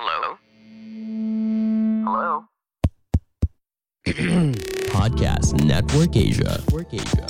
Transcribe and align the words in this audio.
Hello? 0.00 0.32
Hello? 2.08 2.32
Podcast 4.96 5.60
Network 5.60 6.16
Asia. 6.16 6.56
Network 6.56 6.88
Asia. 6.96 7.28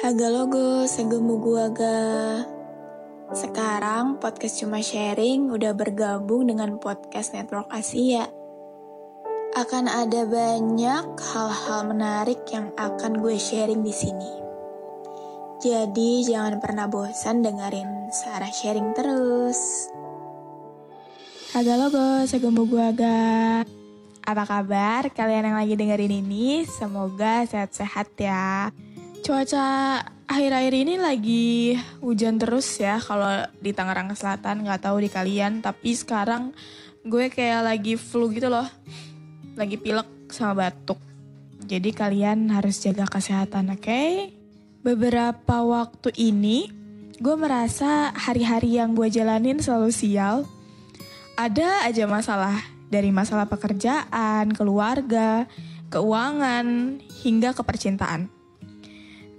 Haga 0.00 0.28
logo, 0.32 0.88
segemu 0.88 1.44
gua 1.44 1.68
ga. 1.76 2.00
Sekarang 3.36 4.16
podcast 4.16 4.64
cuma 4.64 4.80
sharing 4.80 5.52
udah 5.52 5.76
bergabung 5.76 6.48
dengan 6.48 6.80
podcast 6.80 7.36
Network 7.36 7.68
Asia. 7.68 8.24
Akan 9.60 9.92
ada 9.92 10.24
banyak 10.24 11.04
hal-hal 11.20 11.84
menarik 11.84 12.48
yang 12.48 12.72
akan 12.80 13.20
gue 13.20 13.36
sharing 13.36 13.84
di 13.84 13.92
sini. 13.92 14.32
Jadi 15.60 16.24
jangan 16.24 16.56
pernah 16.64 16.88
bosan 16.88 17.44
dengerin 17.44 18.08
Sarah 18.08 18.48
sharing 18.48 18.96
terus. 18.96 19.92
Haga 21.48 21.80
logo, 21.80 22.28
segemu 22.28 22.68
gua 22.68 22.92
ga. 22.92 23.64
Apa 24.20 24.44
kabar 24.44 25.08
kalian 25.08 25.48
yang 25.48 25.56
lagi 25.56 25.80
dengerin 25.80 26.20
ini? 26.20 26.68
Semoga 26.68 27.48
sehat-sehat 27.48 28.12
ya. 28.20 28.68
Cuaca 29.24 30.04
akhir-akhir 30.28 30.74
ini 30.76 30.94
lagi 31.00 31.72
hujan 32.04 32.36
terus 32.36 32.68
ya 32.76 33.00
kalau 33.00 33.48
di 33.64 33.72
Tangerang 33.72 34.12
Selatan 34.12 34.60
nggak 34.60 34.84
tahu 34.84 35.00
di 35.00 35.08
kalian 35.08 35.64
tapi 35.64 35.96
sekarang 35.96 36.52
gue 37.08 37.32
kayak 37.32 37.64
lagi 37.64 37.96
flu 37.96 38.28
gitu 38.28 38.52
loh 38.52 38.68
lagi 39.56 39.80
pilek 39.80 40.28
sama 40.28 40.68
batuk 40.68 41.00
jadi 41.64 41.96
kalian 41.96 42.52
harus 42.52 42.76
jaga 42.84 43.08
kesehatan 43.08 43.72
oke 43.72 43.88
okay? 43.88 44.36
beberapa 44.84 45.64
waktu 45.64 46.12
ini 46.20 46.68
gue 47.16 47.36
merasa 47.40 48.12
hari-hari 48.12 48.76
yang 48.76 48.92
gue 48.92 49.08
jalanin 49.08 49.64
selalu 49.64 49.88
sial 49.88 50.44
ada 51.38 51.86
aja 51.86 52.02
masalah 52.10 52.58
dari 52.90 53.14
masalah 53.14 53.46
pekerjaan 53.46 54.50
keluarga 54.50 55.46
keuangan 55.86 56.98
hingga 57.22 57.54
kepercintaan 57.54 58.34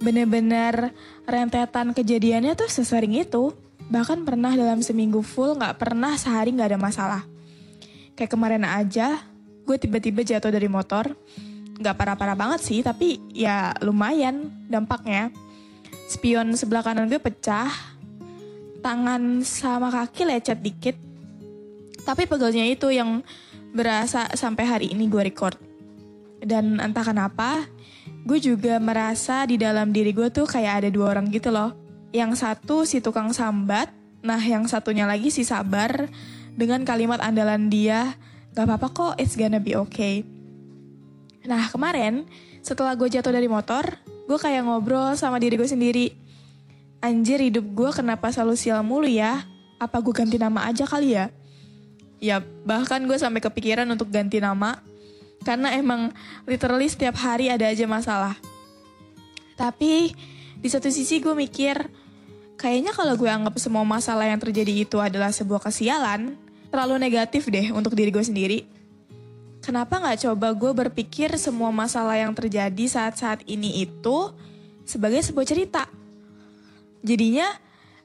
bener-bener 0.00 0.96
rentetan 1.28 1.92
kejadiannya 1.92 2.56
tuh 2.56 2.66
sesering 2.66 3.20
itu. 3.20 3.52
Bahkan 3.90 4.24
pernah 4.24 4.56
dalam 4.56 4.80
seminggu 4.80 5.20
full 5.20 5.60
gak 5.60 5.76
pernah 5.76 6.16
sehari 6.16 6.56
gak 6.56 6.74
ada 6.74 6.80
masalah. 6.80 7.22
Kayak 8.16 8.32
kemarin 8.32 8.64
aja, 8.64 9.20
gue 9.68 9.76
tiba-tiba 9.76 10.24
jatuh 10.24 10.50
dari 10.50 10.66
motor. 10.66 11.12
Gak 11.80 11.96
parah-parah 11.96 12.36
banget 12.36 12.60
sih, 12.64 12.80
tapi 12.80 13.20
ya 13.32 13.72
lumayan 13.84 14.52
dampaknya. 14.68 15.32
Spion 16.10 16.54
sebelah 16.54 16.82
kanan 16.82 17.10
gue 17.10 17.18
pecah, 17.18 17.70
tangan 18.82 19.42
sama 19.42 19.90
kaki 19.90 20.22
lecet 20.26 20.58
dikit. 20.62 21.09
Tapi 22.04 22.26
pegelnya 22.26 22.66
itu 22.66 22.90
yang 22.90 23.22
berasa 23.70 24.30
sampai 24.34 24.64
hari 24.66 24.86
ini 24.92 25.06
gue 25.06 25.22
record. 25.22 25.56
Dan 26.40 26.80
entah 26.80 27.04
kenapa, 27.04 27.68
gue 28.24 28.38
juga 28.40 28.80
merasa 28.80 29.44
di 29.44 29.60
dalam 29.60 29.92
diri 29.92 30.10
gue 30.10 30.32
tuh 30.32 30.48
kayak 30.48 30.84
ada 30.84 30.88
dua 30.88 31.12
orang 31.16 31.28
gitu 31.28 31.52
loh. 31.52 31.76
Yang 32.10 32.42
satu 32.42 32.82
si 32.88 32.98
tukang 32.98 33.30
sambat, 33.30 33.92
nah 34.24 34.40
yang 34.40 34.66
satunya 34.66 35.06
lagi 35.06 35.30
si 35.30 35.46
sabar 35.46 36.10
dengan 36.58 36.82
kalimat 36.82 37.22
andalan 37.22 37.70
dia, 37.70 38.18
gak 38.56 38.66
apa-apa 38.66 38.88
kok, 38.90 39.14
it's 39.20 39.38
gonna 39.38 39.62
be 39.62 39.78
okay. 39.78 40.26
Nah 41.46 41.70
kemarin 41.70 42.26
setelah 42.60 42.92
gue 42.98 43.08
jatuh 43.08 43.32
dari 43.32 43.48
motor, 43.48 43.86
gue 44.28 44.38
kayak 44.38 44.66
ngobrol 44.66 45.16
sama 45.16 45.40
diri 45.40 45.56
gue 45.56 45.68
sendiri. 45.68 46.06
Anjir 47.00 47.40
hidup 47.40 47.64
gue 47.72 47.90
kenapa 47.96 48.28
selalu 48.28 48.54
sial 48.60 48.84
mulu 48.84 49.08
ya? 49.08 49.40
Apa 49.80 50.04
gue 50.04 50.12
ganti 50.12 50.36
nama 50.36 50.68
aja 50.68 50.84
kali 50.84 51.16
ya? 51.16 51.32
Ya 52.20 52.44
bahkan 52.68 53.00
gue 53.08 53.16
sampai 53.16 53.40
kepikiran 53.40 53.88
untuk 53.88 54.12
ganti 54.12 54.38
nama 54.38 54.76
karena 55.40 55.72
emang 55.72 56.12
literally 56.44 56.86
setiap 56.86 57.16
hari 57.16 57.48
ada 57.48 57.64
aja 57.64 57.88
masalah. 57.88 58.36
Tapi 59.56 60.12
di 60.60 60.68
satu 60.68 60.92
sisi 60.92 61.20
gue 61.20 61.32
mikir, 61.32 61.88
kayaknya 62.60 62.92
kalau 62.92 63.16
gue 63.16 63.28
anggap 63.28 63.56
semua 63.56 63.84
masalah 63.84 64.28
yang 64.28 64.36
terjadi 64.36 64.84
itu 64.84 65.00
adalah 65.00 65.32
sebuah 65.32 65.64
kesialan, 65.64 66.36
terlalu 66.68 67.00
negatif 67.00 67.48
deh 67.48 67.72
untuk 67.72 67.96
diri 67.96 68.12
gue 68.12 68.24
sendiri. 68.24 68.60
Kenapa 69.60 70.00
gak 70.00 70.24
coba 70.24 70.56
gue 70.56 70.72
berpikir 70.72 71.32
semua 71.36 71.68
masalah 71.68 72.16
yang 72.16 72.32
terjadi 72.32 72.84
saat-saat 72.88 73.44
ini 73.44 73.84
itu 73.84 74.32
sebagai 74.88 75.20
sebuah 75.20 75.44
cerita? 75.44 75.84
Jadinya 77.04 77.48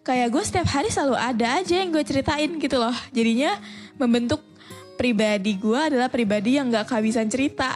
kayak 0.05 0.29
gue 0.29 0.43
setiap 0.45 0.69
hari 0.69 0.93
selalu 0.93 1.17
ada 1.17 1.59
aja 1.59 1.81
yang 1.81 1.89
gue 1.89 2.05
ceritain 2.05 2.61
gitu 2.61 2.77
loh. 2.77 2.93
Jadinya 3.09 3.57
membentuk 3.97 4.39
pribadi 4.95 5.57
gue 5.57 5.79
adalah 5.81 6.07
pribadi 6.13 6.61
yang 6.61 6.69
gak 6.69 6.93
kehabisan 6.93 7.25
cerita. 7.25 7.75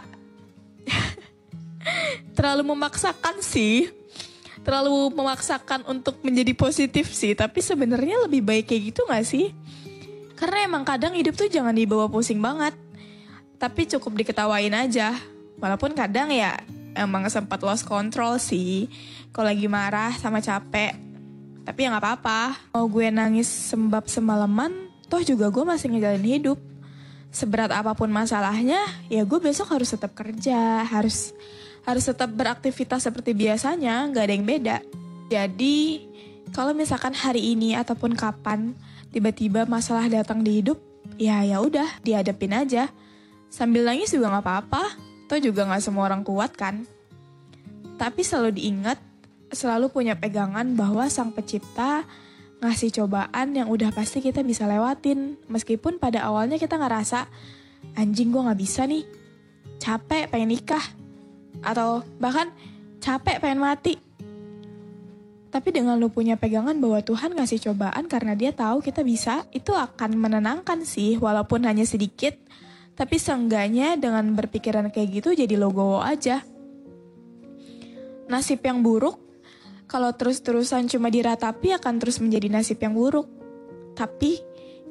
Terlalu 2.38 2.70
memaksakan 2.70 3.42
sih. 3.42 3.90
Terlalu 4.62 5.10
memaksakan 5.10 5.90
untuk 5.90 6.22
menjadi 6.22 6.54
positif 6.54 7.10
sih. 7.10 7.34
Tapi 7.34 7.58
sebenarnya 7.58 8.30
lebih 8.30 8.46
baik 8.46 8.70
kayak 8.70 8.82
gitu 8.94 9.02
gak 9.10 9.26
sih? 9.26 9.50
Karena 10.38 10.70
emang 10.70 10.86
kadang 10.86 11.12
hidup 11.18 11.34
tuh 11.34 11.50
jangan 11.50 11.74
dibawa 11.74 12.06
pusing 12.06 12.38
banget. 12.38 12.72
Tapi 13.58 13.90
cukup 13.90 14.22
diketawain 14.22 14.72
aja. 14.72 15.18
Walaupun 15.58 15.92
kadang 15.92 16.30
ya 16.30 16.62
emang 16.94 17.26
sempat 17.26 17.58
lost 17.66 17.84
control 17.90 18.38
sih. 18.38 18.86
Kalau 19.34 19.50
lagi 19.50 19.66
marah 19.66 20.14
sama 20.14 20.38
capek. 20.38 21.09
Tapi 21.64 21.78
ya 21.86 21.92
gak 21.94 22.02
apa-apa. 22.02 22.40
Mau 22.76 22.86
gue 22.88 23.08
nangis 23.12 23.46
sembab 23.46 24.08
semalaman, 24.08 24.90
toh 25.06 25.20
juga 25.20 25.52
gue 25.52 25.64
masih 25.64 25.92
ngejalanin 25.92 26.40
hidup 26.40 26.58
seberat 27.30 27.70
apa 27.70 27.94
pun 27.94 28.10
masalahnya, 28.10 28.78
ya 29.06 29.22
gue 29.22 29.38
besok 29.38 29.70
harus 29.70 29.94
tetap 29.94 30.12
kerja, 30.18 30.82
harus 30.82 31.30
harus 31.86 32.04
tetap 32.04 32.28
beraktivitas 32.34 33.06
seperti 33.06 33.32
biasanya, 33.32 34.10
nggak 34.10 34.24
ada 34.26 34.34
yang 34.34 34.46
beda. 34.46 34.76
Jadi 35.30 35.78
kalau 36.50 36.74
misalkan 36.74 37.14
hari 37.14 37.54
ini 37.54 37.78
ataupun 37.78 38.18
kapan 38.18 38.74
tiba-tiba 39.14 39.64
masalah 39.64 40.10
datang 40.10 40.42
di 40.42 40.58
hidup, 40.60 40.82
ya 41.16 41.46
ya 41.46 41.62
udah 41.62 42.02
dihadapin 42.02 42.52
aja. 42.52 42.90
Sambil 43.50 43.86
nangis 43.86 44.10
juga 44.10 44.30
nggak 44.34 44.44
apa-apa, 44.46 44.82
toh 45.30 45.38
juga 45.38 45.66
nggak 45.70 45.82
semua 45.82 46.10
orang 46.10 46.26
kuat 46.26 46.50
kan. 46.58 46.82
Tapi 47.94 48.26
selalu 48.26 48.58
diingat, 48.58 48.98
selalu 49.50 49.90
punya 49.90 50.14
pegangan 50.14 50.74
bahwa 50.78 51.06
sang 51.10 51.34
pencipta 51.34 52.06
ngasih 52.60 52.92
cobaan 53.02 53.56
yang 53.56 53.68
udah 53.72 53.90
pasti 53.90 54.22
kita 54.22 54.44
bisa 54.46 54.68
lewatin. 54.68 55.36
Meskipun 55.50 55.98
pada 55.98 56.24
awalnya 56.28 56.60
kita 56.60 56.76
ngerasa, 56.76 57.26
anjing 57.96 58.30
gue 58.30 58.46
gak 58.46 58.60
bisa 58.60 58.84
nih, 58.86 59.04
capek 59.80 60.30
pengen 60.30 60.54
nikah. 60.54 60.84
Atau 61.60 62.06
bahkan 62.20 62.52
capek 63.02 63.40
pengen 63.40 63.60
mati. 63.60 63.98
Tapi 65.50 65.74
dengan 65.74 65.98
lu 65.98 66.06
punya 66.14 66.38
pegangan 66.38 66.78
bahwa 66.78 67.02
Tuhan 67.02 67.34
ngasih 67.34 67.58
cobaan 67.66 68.06
karena 68.06 68.38
dia 68.38 68.54
tahu 68.54 68.78
kita 68.78 69.02
bisa, 69.02 69.42
itu 69.50 69.74
akan 69.74 70.14
menenangkan 70.14 70.86
sih, 70.86 71.18
walaupun 71.18 71.66
hanya 71.66 71.82
sedikit. 71.82 72.38
Tapi 72.94 73.18
seenggaknya 73.18 73.98
dengan 73.98 74.30
berpikiran 74.36 74.94
kayak 74.94 75.08
gitu 75.10 75.34
jadi 75.34 75.58
logowo 75.58 76.04
aja. 76.04 76.44
Nasib 78.30 78.62
yang 78.62 78.86
buruk 78.86 79.29
kalau 79.90 80.14
terus-terusan 80.14 80.86
cuma 80.86 81.10
diratapi 81.10 81.74
akan 81.74 81.98
terus 81.98 82.22
menjadi 82.22 82.46
nasib 82.46 82.78
yang 82.78 82.94
buruk. 82.94 83.26
Tapi 83.98 84.38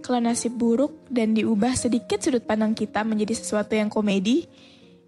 kalau 0.03 0.19
nasib 0.19 0.59
buruk 0.59 1.07
dan 1.07 1.31
diubah 1.31 1.71
sedikit 1.71 2.19
sudut 2.19 2.43
pandang 2.43 2.75
kita 2.75 3.07
menjadi 3.07 3.39
sesuatu 3.39 3.79
yang 3.79 3.87
komedi, 3.87 4.43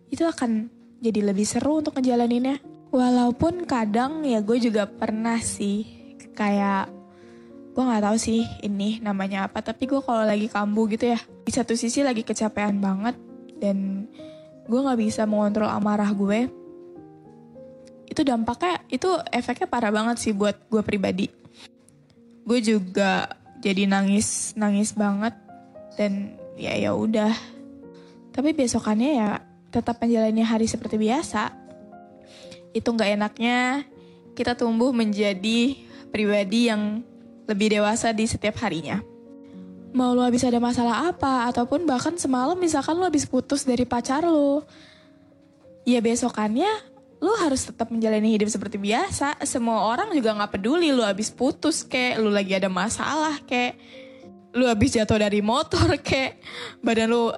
itu 0.08 0.24
akan 0.24 0.72
jadi 1.04 1.36
lebih 1.36 1.44
seru 1.44 1.84
untuk 1.84 2.00
ngejalaninnya. 2.00 2.64
Walaupun 2.96 3.68
kadang 3.68 4.24
ya 4.24 4.40
gue 4.40 4.64
juga 4.64 4.88
pernah 4.88 5.44
sih 5.44 6.16
kayak 6.32 6.88
gue 7.72 7.84
nggak 7.84 8.04
tahu 8.04 8.18
sih 8.20 8.44
ini 8.64 9.00
namanya 9.00 9.48
apa 9.48 9.64
tapi 9.64 9.88
gue 9.88 10.04
kalau 10.04 10.28
lagi 10.28 10.52
kambuh 10.52 10.92
gitu 10.92 11.08
ya 11.16 11.20
di 11.24 11.52
satu 11.56 11.72
sisi 11.72 12.04
lagi 12.04 12.28
kecapean 12.28 12.84
banget 12.84 13.16
dan 13.64 14.12
gue 14.68 14.80
nggak 14.80 15.00
bisa 15.00 15.24
mengontrol 15.24 15.72
amarah 15.72 16.12
gue 16.12 16.52
itu 18.12 18.28
dampaknya 18.28 18.84
itu 18.92 19.08
efeknya 19.32 19.72
parah 19.72 19.88
banget 19.88 20.20
sih 20.20 20.36
buat 20.36 20.68
gue 20.68 20.84
pribadi. 20.84 21.32
Gue 22.44 22.60
juga 22.60 23.32
jadi 23.64 23.88
nangis 23.88 24.52
nangis 24.60 24.92
banget. 24.92 25.32
Dan 25.96 26.36
ya 26.60 26.76
ya 26.76 26.92
udah. 26.92 27.32
Tapi 28.36 28.52
besokannya 28.52 29.12
ya 29.16 29.30
tetap 29.72 30.04
menjalani 30.04 30.44
hari 30.44 30.68
seperti 30.68 31.00
biasa. 31.00 31.56
Itu 32.76 32.92
nggak 32.92 33.16
enaknya 33.16 33.88
kita 34.36 34.60
tumbuh 34.60 34.92
menjadi 34.92 35.80
pribadi 36.12 36.68
yang 36.68 37.08
lebih 37.48 37.80
dewasa 37.80 38.12
di 38.12 38.28
setiap 38.28 38.60
harinya. 38.60 39.00
Mau 39.96 40.12
lo 40.16 40.24
habis 40.24 40.44
ada 40.44 40.60
masalah 40.60 41.12
apa 41.12 41.48
ataupun 41.52 41.88
bahkan 41.88 42.16
semalam 42.20 42.60
misalkan 42.60 42.96
lo 43.00 43.08
habis 43.08 43.24
putus 43.28 43.64
dari 43.64 43.84
pacar 43.84 44.24
lo 44.24 44.64
ya 45.84 46.00
besokannya 46.00 46.91
lu 47.22 47.32
harus 47.38 47.70
tetap 47.70 47.94
menjalani 47.94 48.34
hidup 48.34 48.50
seperti 48.50 48.82
biasa. 48.82 49.38
Semua 49.46 49.86
orang 49.86 50.10
juga 50.18 50.34
nggak 50.34 50.58
peduli 50.58 50.90
lu 50.90 51.06
habis 51.06 51.30
putus 51.30 51.86
kayak, 51.86 52.18
lu 52.18 52.34
lagi 52.34 52.58
ada 52.58 52.68
masalah 52.68 53.38
kayak, 53.46 53.78
lu 54.58 54.66
habis 54.66 54.98
jatuh 54.98 55.22
dari 55.22 55.40
motor 55.46 55.86
kayak, 56.10 56.42
badan 56.82 57.14
lu 57.14 57.30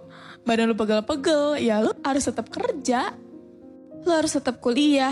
badan 0.47 0.71
lu 0.71 0.75
pegel-pegel, 0.79 1.59
ya 1.59 1.83
lu 1.83 1.91
harus 1.99 2.23
tetap 2.23 2.47
kerja. 2.47 3.11
Lu 4.07 4.11
harus 4.11 4.31
tetap 4.31 4.63
kuliah. 4.63 5.11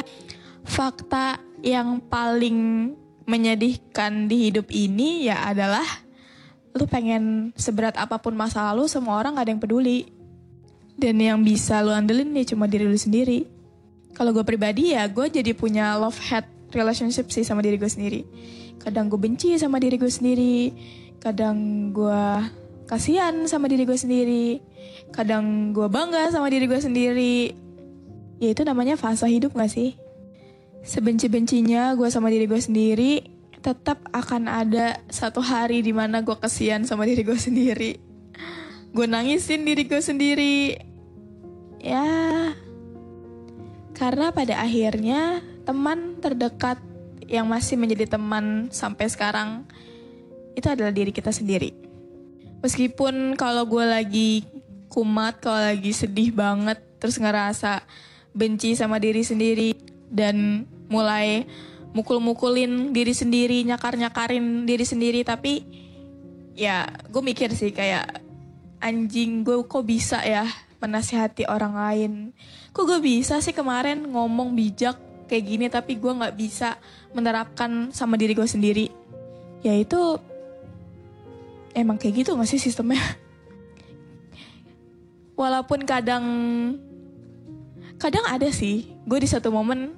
Fakta 0.63 1.43
yang 1.59 1.99
paling 2.07 2.91
menyedihkan 3.27 4.31
di 4.31 4.49
hidup 4.49 4.71
ini 4.71 5.27
ya 5.27 5.51
adalah 5.51 5.85
lu 6.71 6.87
pengen 6.87 7.51
seberat 7.59 7.99
apa 7.99 8.23
pun 8.23 8.35
masalah 8.39 8.71
lu, 8.71 8.87
semua 8.87 9.19
orang 9.19 9.35
gak 9.35 9.45
ada 9.47 9.51
yang 9.51 9.63
peduli. 9.63 10.07
Dan 10.95 11.19
yang 11.19 11.43
bisa 11.43 11.83
lu 11.83 11.91
andelin 11.91 12.31
ya 12.39 12.55
cuma 12.55 12.71
diri 12.71 12.87
lu 12.87 12.95
sendiri 12.95 13.60
kalau 14.21 14.37
gue 14.37 14.45
pribadi 14.45 14.93
ya 14.93 15.09
gue 15.09 15.33
jadi 15.33 15.49
punya 15.57 15.97
love 15.97 16.21
hate 16.21 16.45
relationship 16.77 17.33
sih 17.33 17.41
sama 17.41 17.65
diri 17.65 17.81
gue 17.81 17.89
sendiri. 17.89 18.21
Kadang 18.77 19.09
gue 19.09 19.17
benci 19.17 19.57
sama 19.57 19.81
diri 19.81 19.97
gue 19.97 20.13
sendiri 20.13 20.69
kadang 21.17 21.89
gue 21.89 22.21
kasihan 22.85 23.49
sama 23.49 23.65
diri 23.65 23.81
gue 23.81 23.97
sendiri 23.97 24.61
kadang 25.09 25.73
gue 25.73 25.89
bangga 25.89 26.29
sama 26.29 26.53
diri 26.53 26.69
gue 26.69 26.77
sendiri. 26.77 27.57
Ya 28.37 28.53
itu 28.53 28.61
namanya 28.61 28.93
fase 28.93 29.25
hidup 29.25 29.57
gak 29.57 29.73
sih? 29.73 29.97
Sebenci-bencinya 30.85 31.97
gue 31.97 32.05
sama 32.13 32.29
diri 32.29 32.45
gue 32.45 32.61
sendiri 32.61 33.25
tetap 33.65 34.05
akan 34.13 34.45
ada 34.45 35.01
satu 35.09 35.41
hari 35.41 35.81
di 35.81 35.97
mana 35.97 36.21
gue 36.21 36.37
kasihan 36.37 36.85
sama 36.85 37.09
diri 37.09 37.25
gue 37.25 37.41
sendiri. 37.41 37.97
Gue 38.93 39.09
nangisin 39.09 39.65
diri 39.65 39.89
gue 39.89 39.97
sendiri. 39.97 40.77
Ya 41.81 42.05
karena 44.01 44.33
pada 44.33 44.57
akhirnya 44.57 45.45
teman 45.61 46.17
terdekat 46.17 46.81
yang 47.29 47.45
masih 47.45 47.77
menjadi 47.77 48.17
teman 48.17 48.73
sampai 48.73 49.05
sekarang 49.05 49.61
itu 50.57 50.65
adalah 50.65 50.89
diri 50.89 51.13
kita 51.13 51.29
sendiri. 51.29 51.69
Meskipun 52.65 53.37
kalau 53.37 53.61
gue 53.69 53.85
lagi 53.85 54.31
kumat, 54.89 55.37
kalau 55.37 55.61
lagi 55.69 55.93
sedih 55.93 56.33
banget, 56.33 56.81
terus 56.97 57.21
ngerasa 57.21 57.85
benci 58.33 58.73
sama 58.73 58.97
diri 58.97 59.21
sendiri 59.21 59.77
dan 60.09 60.65
mulai 60.89 61.45
mukul-mukulin 61.93 62.97
diri 62.97 63.13
sendiri, 63.13 63.61
nyakar-nyakarin 63.69 64.65
diri 64.65 64.81
sendiri, 64.81 65.21
tapi 65.21 65.61
ya 66.57 66.89
gue 67.05 67.21
mikir 67.21 67.53
sih 67.53 67.69
kayak 67.69 68.17
anjing 68.81 69.45
gue 69.45 69.61
kok 69.69 69.85
bisa 69.85 70.25
ya 70.25 70.49
menasihati 70.81 71.45
orang 71.45 71.77
lain. 71.77 72.11
Kok 72.73 72.83
gue 72.83 72.99
bisa 72.99 73.37
sih 73.39 73.53
kemarin 73.53 74.09
ngomong 74.09 74.57
bijak 74.57 74.97
kayak 75.29 75.45
gini 75.47 75.65
tapi 75.71 75.95
gue 76.01 76.11
gak 76.11 76.35
bisa 76.35 76.75
menerapkan 77.13 77.93
sama 77.93 78.17
diri 78.17 78.33
gue 78.33 78.49
sendiri. 78.49 78.89
Ya 79.61 79.77
itu 79.77 80.17
emang 81.77 82.01
kayak 82.01 82.25
gitu 82.25 82.33
gak 82.33 82.49
sih 82.49 82.59
sistemnya? 82.59 82.99
Walaupun 85.39 85.85
kadang 85.85 86.25
kadang 88.01 88.25
ada 88.25 88.49
sih 88.49 88.97
gue 89.05 89.19
di 89.21 89.29
satu 89.29 89.53
momen 89.53 89.93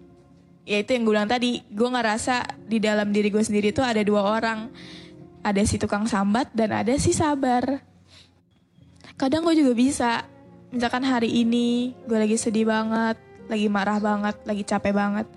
ya 0.68 0.84
itu 0.84 0.92
yang 0.92 1.08
gue 1.08 1.14
bilang 1.16 1.32
tadi 1.32 1.64
gue 1.72 1.88
ngerasa 1.88 2.60
di 2.68 2.84
dalam 2.84 3.16
diri 3.16 3.32
gue 3.32 3.40
sendiri 3.40 3.72
tuh 3.72 3.84
ada 3.84 4.04
dua 4.04 4.28
orang 4.28 4.68
ada 5.40 5.64
si 5.64 5.80
tukang 5.80 6.04
sambat 6.04 6.52
dan 6.52 6.76
ada 6.76 6.92
si 7.00 7.16
sabar 7.16 7.80
kadang 9.16 9.48
gue 9.48 9.56
juga 9.56 9.72
bisa 9.72 10.28
misalkan 10.74 11.06
hari 11.06 11.30
ini 11.30 11.94
gue 12.10 12.18
lagi 12.18 12.36
sedih 12.36 12.66
banget, 12.66 13.22
lagi 13.46 13.70
marah 13.70 14.02
banget, 14.02 14.36
lagi 14.44 14.66
capek 14.66 14.92
banget. 14.92 15.30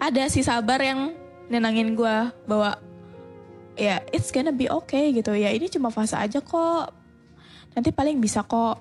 Ada 0.00 0.32
si 0.32 0.40
sabar 0.40 0.80
yang 0.80 1.12
nenangin 1.52 1.92
gue 1.92 2.16
bahwa 2.48 2.80
ya 3.76 4.00
it's 4.16 4.32
gonna 4.32 4.50
be 4.50 4.64
okay 4.72 5.12
gitu. 5.12 5.36
Ya 5.36 5.52
ini 5.52 5.68
cuma 5.68 5.92
fase 5.92 6.16
aja 6.16 6.40
kok. 6.40 6.88
Nanti 7.76 7.92
paling 7.92 8.16
bisa 8.16 8.40
kok. 8.40 8.80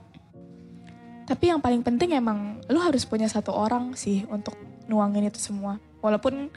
Tapi 1.28 1.52
yang 1.52 1.62
paling 1.62 1.84
penting 1.84 2.16
emang 2.16 2.64
lu 2.72 2.80
harus 2.80 3.04
punya 3.04 3.28
satu 3.28 3.54
orang 3.54 3.94
sih 4.00 4.24
untuk 4.32 4.56
nuangin 4.88 5.28
itu 5.28 5.38
semua. 5.38 5.78
Walaupun 6.00 6.50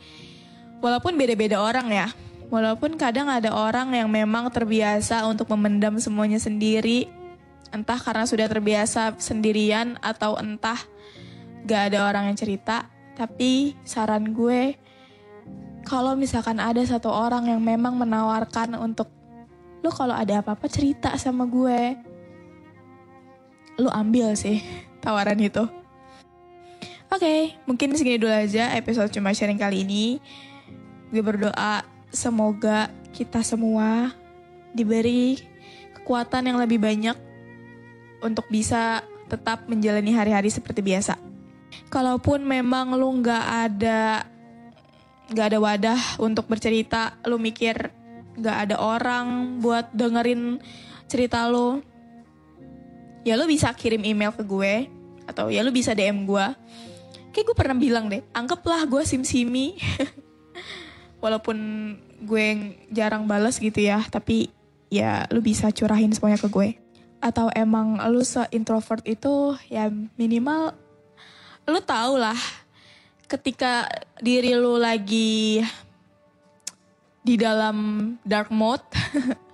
walaupun 0.79 1.19
beda-beda 1.19 1.59
orang 1.59 1.91
ya. 1.91 2.09
Walaupun 2.53 3.01
kadang 3.01 3.33
ada 3.33 3.49
orang 3.51 3.97
yang 3.97 4.13
memang 4.13 4.53
terbiasa 4.53 5.25
untuk 5.25 5.49
memendam 5.57 5.97
semuanya 5.97 6.37
sendiri 6.37 7.22
entah 7.73 7.99
karena 7.99 8.29
sudah 8.29 8.47
terbiasa 8.47 9.17
sendirian 9.17 9.97
atau 10.05 10.37
entah 10.37 10.79
gak 11.65 11.93
ada 11.93 12.07
orang 12.07 12.31
yang 12.33 12.39
cerita 12.39 12.87
tapi 13.17 13.77
saran 13.83 14.33
gue 14.33 14.77
kalau 15.83 16.15
misalkan 16.15 16.63
ada 16.63 16.81
satu 16.85 17.11
orang 17.11 17.51
yang 17.51 17.61
memang 17.61 17.99
menawarkan 17.99 18.79
untuk 18.79 19.11
lu 19.83 19.91
kalau 19.91 20.15
ada 20.15 20.41
apa-apa 20.41 20.71
cerita 20.71 21.17
sama 21.19 21.49
gue 21.49 21.99
lu 23.83 23.91
ambil 23.91 24.37
sih 24.39 24.63
tawaran 25.03 25.41
itu 25.41 25.65
Oke, 27.13 27.29
okay, 27.29 27.41
mungkin 27.69 27.93
segini 27.93 28.17
dulu 28.17 28.33
aja 28.33 28.73
episode 28.73 29.13
cuma 29.13 29.37
sharing 29.37 29.61
kali 29.61 29.85
ini. 29.85 30.17
Gue 31.13 31.21
berdoa 31.21 31.85
semoga 32.09 32.89
kita 33.13 33.45
semua 33.45 34.17
diberi 34.73 35.37
kekuatan 35.93 36.49
yang 36.49 36.57
lebih 36.57 36.81
banyak 36.81 37.13
untuk 38.23 38.47
bisa 38.49 39.03
tetap 39.27 39.65
menjalani 39.65 40.13
hari-hari 40.13 40.49
seperti 40.53 40.85
biasa. 40.85 41.17
Kalaupun 41.89 42.45
memang 42.45 42.97
lu 42.97 43.09
nggak 43.21 43.45
ada 43.69 44.29
nggak 45.33 45.47
ada 45.49 45.59
wadah 45.59 46.01
untuk 46.21 46.45
bercerita, 46.45 47.17
lu 47.25 47.41
mikir 47.41 47.89
nggak 48.37 48.57
ada 48.69 48.77
orang 48.81 49.59
buat 49.61 49.89
dengerin 49.93 50.61
cerita 51.09 51.49
lu, 51.49 51.81
ya 53.25 53.37
lu 53.37 53.49
bisa 53.49 53.73
kirim 53.73 54.05
email 54.05 54.33
ke 54.33 54.45
gue 54.45 54.89
atau 55.25 55.49
ya 55.49 55.65
lu 55.65 55.73
bisa 55.73 55.97
DM 55.97 56.29
gue. 56.29 56.47
Kayak 57.33 57.45
gue 57.49 57.57
pernah 57.57 57.77
bilang 57.77 58.13
deh, 58.13 58.21
anggaplah 58.37 58.85
gue 58.85 59.01
sim-simi. 59.09 59.81
Walaupun 61.25 61.57
gue 62.21 62.77
jarang 62.93 63.25
balas 63.25 63.57
gitu 63.57 63.81
ya, 63.81 64.05
tapi 64.13 64.53
ya 64.93 65.25
lu 65.33 65.41
bisa 65.41 65.73
curahin 65.73 66.13
semuanya 66.13 66.37
ke 66.37 66.53
gue 66.53 66.82
atau 67.23 67.47
emang 67.55 68.03
lu 68.11 68.27
se 68.27 68.43
introvert 68.51 69.07
itu 69.07 69.55
ya 69.71 69.87
minimal 70.19 70.75
lu 71.71 71.79
tau 71.79 72.19
lah 72.19 72.37
ketika 73.31 73.87
diri 74.19 74.59
lu 74.59 74.75
lagi 74.75 75.63
di 77.23 77.39
dalam 77.39 78.11
dark 78.27 78.51
mode 78.51 78.83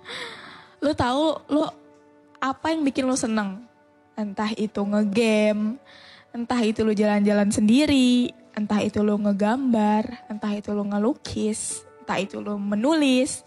lu 0.83 0.97
tahu 0.97 1.37
lu 1.53 1.61
apa 2.39 2.71
yang 2.71 2.81
bikin 2.87 3.05
lu 3.05 3.19
seneng. 3.19 3.67
Entah 4.15 4.51
itu 4.57 4.83
ngegame 4.83 5.77
entah 6.29 6.61
itu 6.61 6.85
lu 6.85 6.93
jalan-jalan 6.93 7.49
sendiri 7.49 8.29
entah 8.53 8.81
itu 8.85 9.01
lu 9.01 9.17
ngegambar 9.17 10.29
entah 10.29 10.53
itu 10.53 10.69
lu 10.77 10.85
ngelukis 10.85 11.81
entah 12.05 12.21
itu 12.21 12.37
lu 12.37 12.61
menulis 12.61 13.41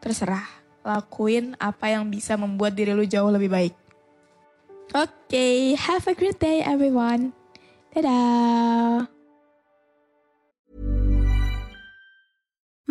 terserah 0.00 0.61
lakuin 0.82 1.54
apa 1.58 1.90
yang 1.90 2.10
bisa 2.10 2.34
membuat 2.34 2.74
diri 2.74 2.94
lu 2.94 3.06
jauh 3.06 3.30
lebih 3.30 3.50
baik. 3.50 3.74
Oke, 4.92 5.08
okay, 5.30 5.56
have 5.78 6.04
a 6.04 6.14
great 6.14 6.36
day 6.36 6.60
everyone. 6.60 7.32
Dadah. 7.96 9.11